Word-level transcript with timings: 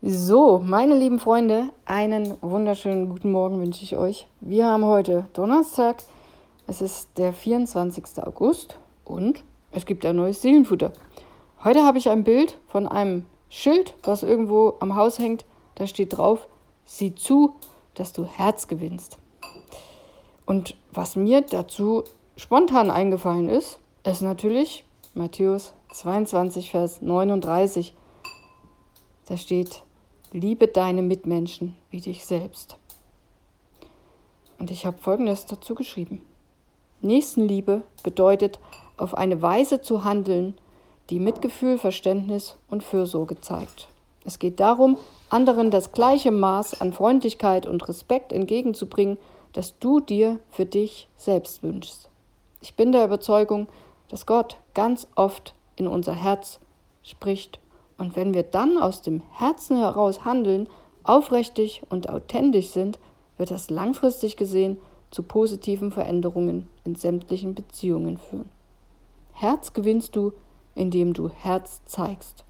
So, 0.00 0.60
meine 0.64 0.96
lieben 0.96 1.18
Freunde, 1.18 1.70
einen 1.84 2.36
wunderschönen 2.40 3.08
guten 3.08 3.32
Morgen 3.32 3.58
wünsche 3.60 3.82
ich 3.82 3.96
euch. 3.96 4.28
Wir 4.40 4.66
haben 4.66 4.84
heute 4.84 5.26
Donnerstag, 5.32 6.04
es 6.68 6.80
ist 6.80 7.08
der 7.18 7.32
24. 7.32 8.04
August 8.22 8.78
und 9.04 9.42
es 9.72 9.86
gibt 9.86 10.06
ein 10.06 10.14
neues 10.14 10.40
Seelenfutter. 10.40 10.92
Heute 11.64 11.82
habe 11.82 11.98
ich 11.98 12.08
ein 12.10 12.22
Bild 12.22 12.58
von 12.68 12.86
einem 12.86 13.26
Schild, 13.48 13.94
was 14.04 14.22
irgendwo 14.22 14.74
am 14.78 14.94
Haus 14.94 15.18
hängt. 15.18 15.44
Da 15.74 15.88
steht 15.88 16.16
drauf, 16.16 16.46
sieh 16.84 17.16
zu, 17.16 17.56
dass 17.94 18.12
du 18.12 18.24
Herz 18.24 18.68
gewinnst. 18.68 19.18
Und 20.46 20.76
was 20.92 21.16
mir 21.16 21.40
dazu 21.40 22.04
spontan 22.36 22.92
eingefallen 22.92 23.48
ist, 23.48 23.80
ist 24.04 24.22
natürlich 24.22 24.84
Matthäus 25.14 25.72
22, 25.92 26.70
Vers 26.70 27.02
39. 27.02 27.96
Da 29.26 29.36
steht, 29.36 29.82
Liebe 30.32 30.68
deine 30.68 31.00
Mitmenschen 31.00 31.74
wie 31.90 32.02
dich 32.02 32.26
selbst. 32.26 32.76
Und 34.58 34.70
ich 34.70 34.84
habe 34.84 34.98
Folgendes 34.98 35.46
dazu 35.46 35.74
geschrieben. 35.74 36.20
Nächstenliebe 37.00 37.82
bedeutet, 38.02 38.58
auf 38.98 39.14
eine 39.14 39.40
Weise 39.40 39.80
zu 39.80 40.04
handeln, 40.04 40.54
die 41.08 41.18
Mitgefühl, 41.18 41.78
Verständnis 41.78 42.56
und 42.68 42.82
Fürsorge 42.82 43.40
zeigt. 43.40 43.88
Es 44.26 44.38
geht 44.38 44.60
darum, 44.60 44.98
anderen 45.30 45.70
das 45.70 45.92
gleiche 45.92 46.30
Maß 46.30 46.82
an 46.82 46.92
Freundlichkeit 46.92 47.66
und 47.66 47.88
Respekt 47.88 48.32
entgegenzubringen, 48.32 49.16
das 49.54 49.78
du 49.78 50.00
dir 50.00 50.40
für 50.50 50.66
dich 50.66 51.08
selbst 51.16 51.62
wünschst. 51.62 52.10
Ich 52.60 52.74
bin 52.74 52.92
der 52.92 53.04
Überzeugung, 53.04 53.66
dass 54.08 54.26
Gott 54.26 54.58
ganz 54.74 55.06
oft 55.14 55.54
in 55.76 55.86
unser 55.86 56.14
Herz 56.14 56.60
spricht 57.02 57.60
und 57.98 58.16
wenn 58.16 58.32
wir 58.32 58.44
dann 58.44 58.78
aus 58.78 59.02
dem 59.02 59.22
Herzen 59.32 59.76
heraus 59.76 60.24
handeln, 60.24 60.68
aufrichtig 61.02 61.82
und 61.90 62.08
authentisch 62.08 62.68
sind, 62.68 62.98
wird 63.36 63.50
das 63.50 63.70
langfristig 63.70 64.36
gesehen 64.36 64.78
zu 65.10 65.22
positiven 65.22 65.90
Veränderungen 65.90 66.68
in 66.84 66.94
sämtlichen 66.94 67.54
Beziehungen 67.54 68.18
führen. 68.18 68.48
Herz 69.32 69.72
gewinnst 69.72 70.16
du, 70.16 70.32
indem 70.74 71.12
du 71.12 71.28
Herz 71.28 71.80
zeigst. 71.86 72.44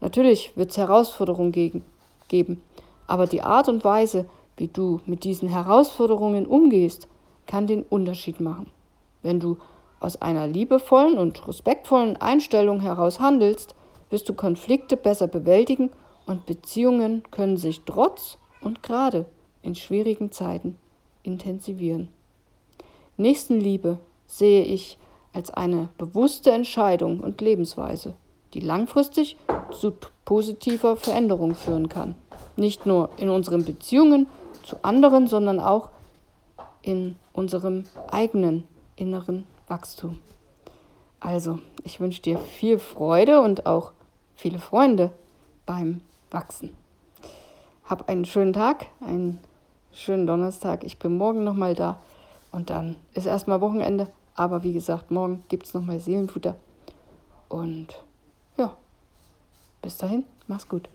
Natürlich 0.00 0.56
wird 0.56 0.70
es 0.70 0.76
Herausforderungen 0.76 1.82
geben, 2.28 2.62
aber 3.06 3.26
die 3.26 3.42
Art 3.42 3.68
und 3.68 3.84
Weise, 3.84 4.26
wie 4.56 4.68
du 4.68 5.00
mit 5.06 5.24
diesen 5.24 5.48
Herausforderungen 5.48 6.46
umgehst, 6.46 7.08
kann 7.46 7.66
den 7.66 7.82
Unterschied 7.82 8.40
machen. 8.40 8.70
Wenn 9.22 9.40
du 9.40 9.56
aus 10.00 10.20
einer 10.20 10.46
liebevollen 10.46 11.16
und 11.18 11.46
respektvollen 11.48 12.16
Einstellung 12.16 12.80
heraus 12.80 13.18
handelst, 13.20 13.75
wirst 14.10 14.28
du 14.28 14.34
Konflikte 14.34 14.96
besser 14.96 15.26
bewältigen 15.26 15.90
und 16.26 16.46
Beziehungen 16.46 17.22
können 17.30 17.56
sich 17.56 17.82
trotz 17.84 18.38
und 18.60 18.82
gerade 18.82 19.26
in 19.62 19.74
schwierigen 19.74 20.32
Zeiten 20.32 20.78
intensivieren. 21.22 22.08
Nächstenliebe 23.16 23.98
sehe 24.26 24.64
ich 24.64 24.98
als 25.32 25.50
eine 25.50 25.88
bewusste 25.98 26.50
Entscheidung 26.50 27.20
und 27.20 27.40
Lebensweise, 27.40 28.14
die 28.54 28.60
langfristig 28.60 29.36
zu 29.70 29.92
positiver 30.24 30.96
Veränderung 30.96 31.54
führen 31.54 31.88
kann. 31.88 32.14
Nicht 32.56 32.86
nur 32.86 33.10
in 33.16 33.28
unseren 33.28 33.64
Beziehungen 33.64 34.26
zu 34.62 34.76
anderen, 34.82 35.26
sondern 35.26 35.60
auch 35.60 35.90
in 36.82 37.16
unserem 37.32 37.84
eigenen 38.10 38.64
inneren 38.96 39.46
Wachstum. 39.68 40.18
Also, 41.20 41.58
ich 41.82 42.00
wünsche 42.00 42.22
dir 42.22 42.38
viel 42.38 42.78
Freude 42.78 43.40
und 43.40 43.66
auch 43.66 43.92
viele 44.36 44.58
Freunde 44.58 45.12
beim 45.64 46.00
Wachsen. 46.30 46.76
Hab 47.84 48.08
einen 48.08 48.24
schönen 48.24 48.52
Tag, 48.52 48.86
einen 49.00 49.38
schönen 49.92 50.26
Donnerstag. 50.26 50.84
Ich 50.84 50.98
bin 50.98 51.16
morgen 51.16 51.44
nochmal 51.44 51.74
da 51.74 51.98
und 52.52 52.70
dann 52.70 52.96
ist 53.14 53.26
erstmal 53.26 53.60
Wochenende. 53.60 54.08
Aber 54.34 54.62
wie 54.62 54.72
gesagt, 54.72 55.10
morgen 55.10 55.44
gibt 55.48 55.66
es 55.66 55.74
nochmal 55.74 56.00
Seelenfutter. 56.00 56.56
Und 57.48 57.88
ja, 58.56 58.76
bis 59.82 59.96
dahin, 59.96 60.24
mach's 60.46 60.68
gut. 60.68 60.88